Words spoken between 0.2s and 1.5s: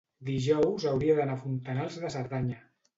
dijous hauria d'anar a